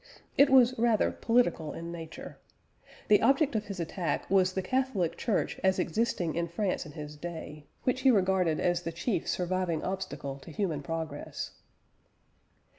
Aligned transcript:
It 0.35 0.49
was, 0.49 0.73
rather, 0.79 1.11
political 1.11 1.73
in 1.73 1.91
character. 1.91 2.39
The 3.07 3.21
object 3.21 3.53
of 3.55 3.65
his 3.65 3.79
attack 3.79 4.27
was 4.31 4.51
the 4.53 4.63
Catholic 4.63 5.15
Church 5.15 5.59
as 5.63 5.77
existing 5.77 6.33
in 6.33 6.47
France 6.47 6.87
in 6.87 6.93
his 6.93 7.15
day, 7.15 7.67
which 7.83 8.01
he 8.01 8.09
regarded 8.09 8.59
as 8.59 8.81
the 8.81 8.91
chief 8.91 9.27
surviving 9.27 9.83
obstacle 9.83 10.39
to 10.39 10.49
human 10.49 10.81
progress. 10.81 11.51